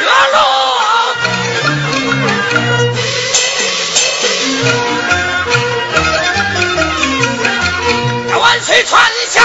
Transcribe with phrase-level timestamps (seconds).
[0.00, 0.38] 月落，
[8.40, 9.42] 万岁，传下，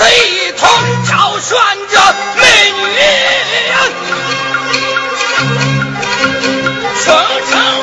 [0.00, 0.68] 一同
[1.04, 1.56] 挑选
[1.88, 1.98] 着
[2.36, 2.42] 美
[2.72, 2.98] 女，
[7.04, 7.06] 层
[7.50, 7.73] 层。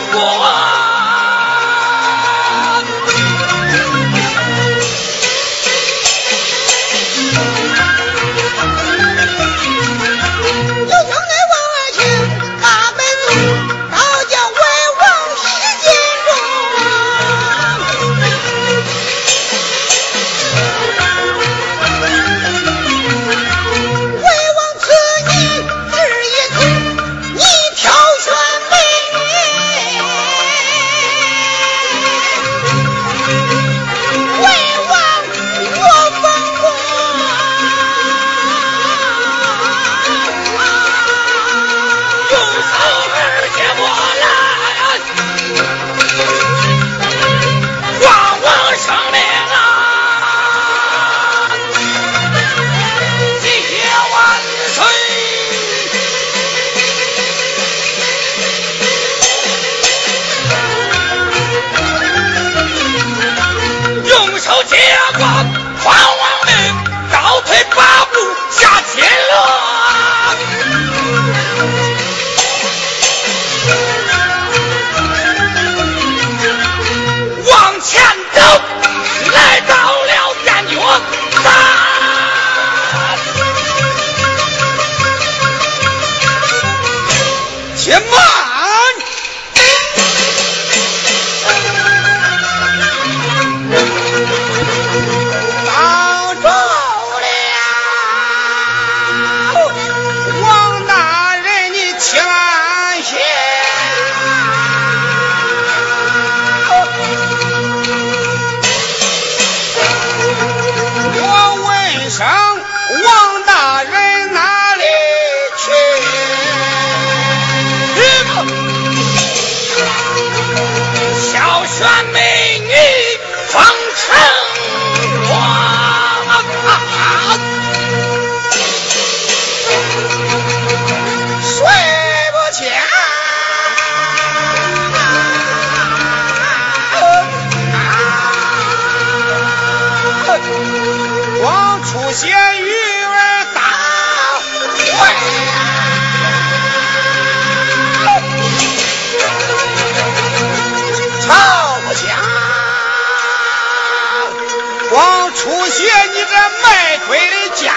[156.71, 157.73] 外鬼的家，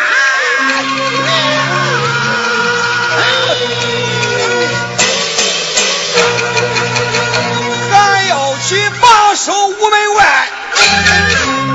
[7.91, 10.49] 还要去把守屋门外，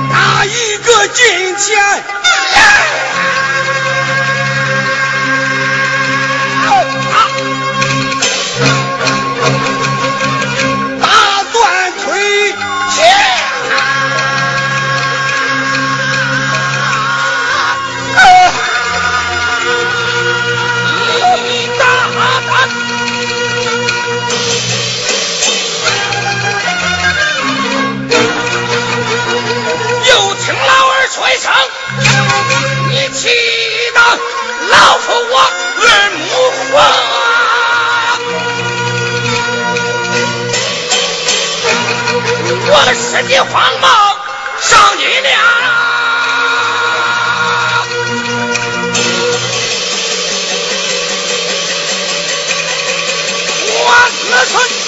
[0.09, 2.03] 打一个近前。
[31.39, 31.51] 生
[32.89, 33.29] 你气
[33.93, 33.99] 得
[34.67, 35.39] 老夫我
[35.79, 36.25] 耳目
[36.73, 36.83] 黄
[42.71, 43.89] 我十几慌忙
[44.59, 45.29] 上你娘。
[53.71, 53.77] 我
[54.31, 54.78] 二人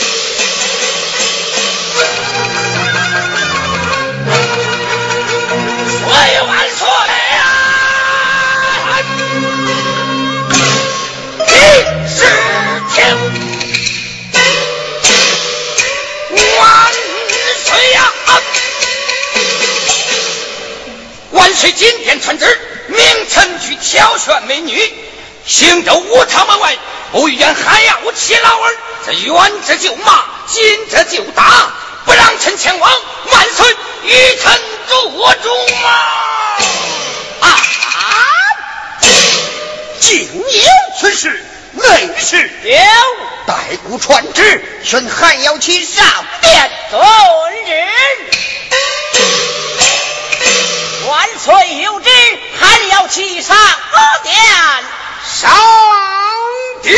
[21.61, 22.99] 是金鞭传旨，命
[23.29, 24.91] 臣去挑选美女。
[25.45, 26.75] 行州武昌门外，
[27.11, 28.75] 不遇见还要我七老儿，
[29.05, 31.71] 这远者就骂，近者就打，
[32.03, 32.91] 不让臣前往，
[33.31, 33.75] 万岁
[34.05, 35.49] 与臣作主
[35.85, 35.87] 啊！
[37.41, 37.47] 啊！
[39.99, 40.63] 竟有
[40.99, 41.45] 此事！
[41.73, 42.75] 内侍有
[43.45, 46.99] 代古传旨，宣汉要去上殿遵
[47.67, 48.40] 旨。
[51.21, 52.09] 万岁有旨，
[52.59, 54.35] 还要欺上阿点
[55.23, 55.51] 上
[56.81, 56.89] 帝！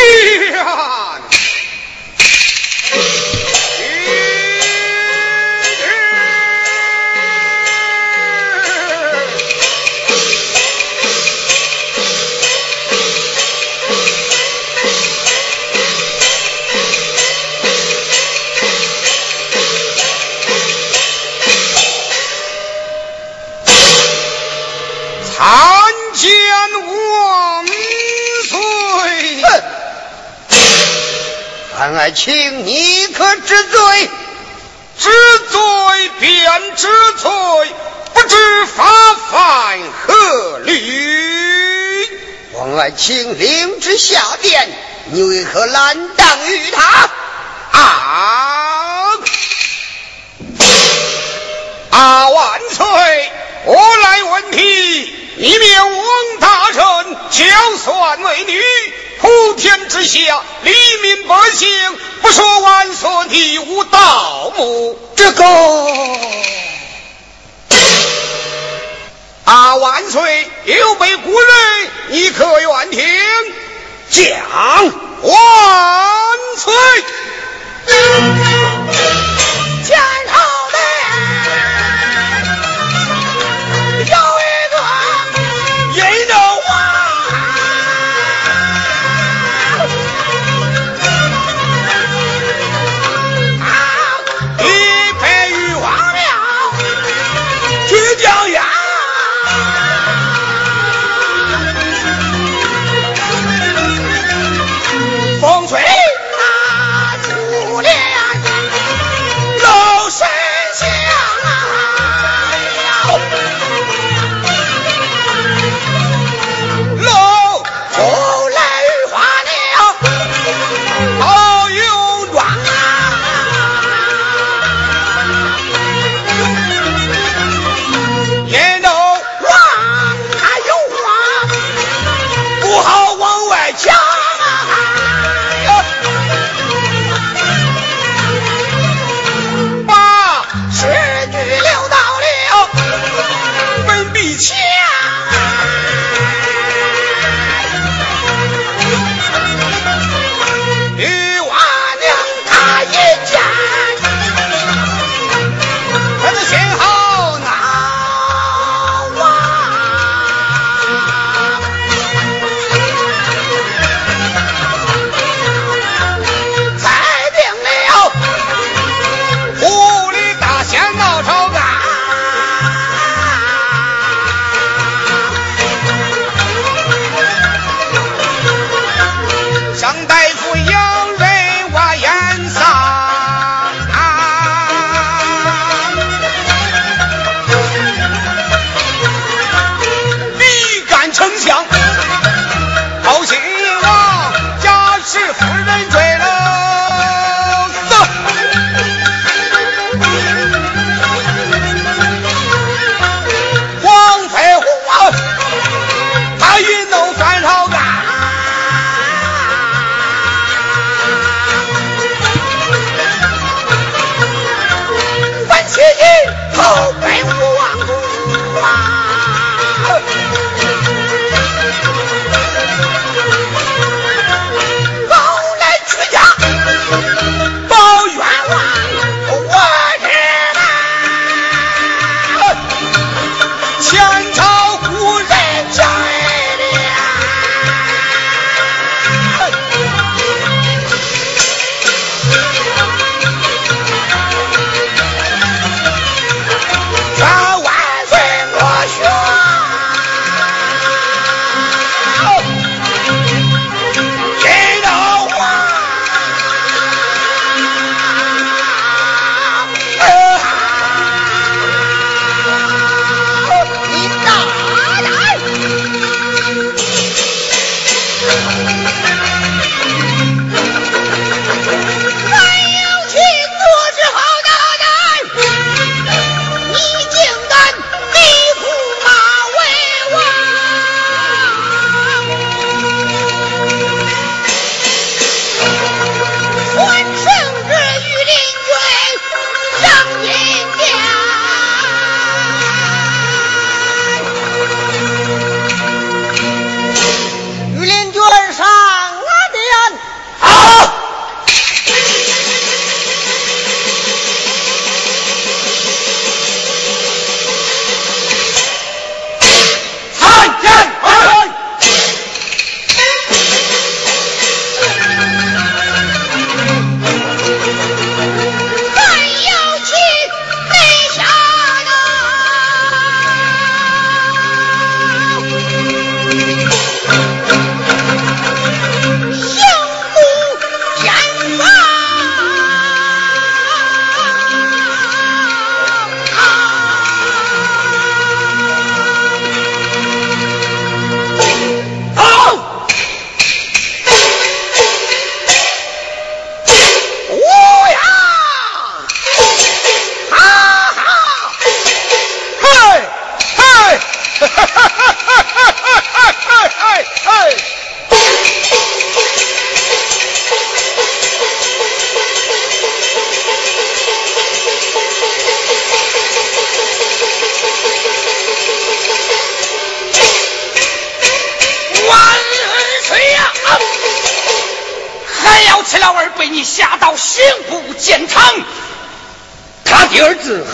[32.04, 34.10] 爱卿，你可知罪？
[35.00, 35.10] 知
[35.50, 37.32] 罪便知罪，
[38.14, 38.84] 不知法
[39.32, 42.10] 犯何律？
[42.56, 44.70] 王爱卿领旨下殿，
[45.14, 47.10] 你为何拦挡于他？
[47.72, 49.12] 啊！
[51.92, 52.30] 啊！
[52.32, 53.32] 万岁！
[53.64, 58.62] 我来问题，你灭王大人，将算为女。
[59.24, 60.20] 普天之下，
[60.64, 61.70] 黎民百姓
[62.22, 65.46] 不说万岁你无盗墓，这个
[69.46, 71.48] 啊万岁有备古人，
[72.10, 73.02] 你可愿听？
[74.10, 75.38] 讲万
[76.58, 76.74] 岁。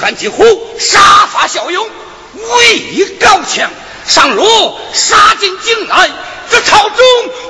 [0.10, 0.44] 韩继虎
[0.80, 1.88] 杀伐骁勇，
[2.34, 3.70] 武艺高强，
[4.08, 6.10] 上路杀进京来，
[6.50, 6.98] 这朝中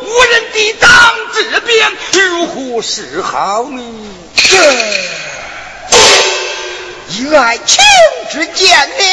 [0.01, 3.81] 无人抵挡这边，如何是好呢？
[7.07, 7.81] 以爱卿
[8.29, 9.05] 之见呢？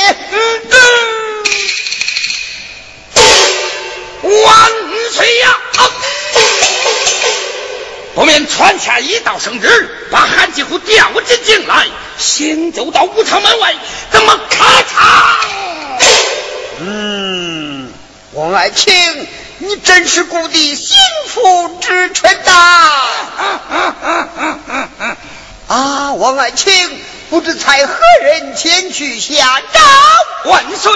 [4.22, 4.70] 万
[5.12, 5.60] 岁呀！
[8.16, 11.86] 不免传下一道圣旨，把韩继虎调进京来，
[12.18, 13.74] 行走到武昌门外，
[14.10, 14.86] 怎么咔嚓？
[16.80, 17.92] 嗯，
[18.32, 18.92] 王爱卿，
[19.58, 20.96] 你真是故地心
[21.28, 23.02] 腹之臣呐！
[25.68, 27.00] 啊，王爱卿，
[27.30, 29.80] 不知才何人前去下诏？
[30.50, 30.92] 万岁，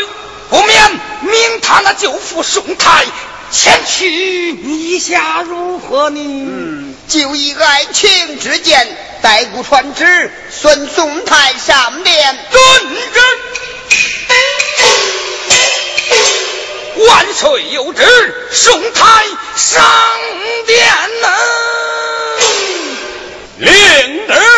[0.48, 0.90] 不免
[1.22, 3.04] 命他那舅父宋泰
[3.50, 6.20] 前去，你下如何呢？
[6.20, 12.38] 嗯，就以爱情之见，代故传旨，孙宋太上殿。
[12.52, 12.62] 遵
[13.12, 13.20] 旨。
[17.08, 18.04] 万岁有旨，
[18.52, 19.82] 宋太上
[20.68, 20.86] 殿
[21.20, 21.28] 呐。
[23.58, 24.49] 领旨。